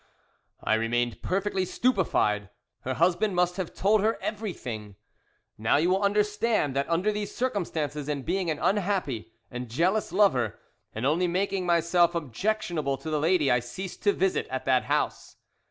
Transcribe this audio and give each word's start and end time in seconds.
"I 0.63 0.73
remained 0.73 1.21
perfectly 1.21 1.63
stupefied; 1.63 2.49
her 2.79 2.95
husband 2.95 3.35
must 3.35 3.57
have 3.57 3.71
told 3.75 4.01
her 4.01 4.17
everything. 4.19 4.95
"Now 5.59 5.77
you 5.77 5.91
will 5.91 6.01
understand 6.01 6.75
that 6.75 6.89
under 6.89 7.11
these 7.11 7.35
circumstances, 7.35 8.09
and 8.09 8.25
being 8.25 8.49
an 8.49 8.57
unhappy 8.57 9.31
and 9.51 9.69
jealous 9.69 10.11
lover, 10.11 10.57
and 10.95 11.05
only 11.05 11.27
making 11.27 11.67
myself 11.67 12.15
objectionable 12.15 12.97
to 12.97 13.11
the 13.11 13.19
lady, 13.19 13.51
I 13.51 13.59
ceased 13.59 14.01
to 14.01 14.11
visit 14.11 14.47
at 14.47 14.65
the 14.65 14.79
house. 14.81 15.35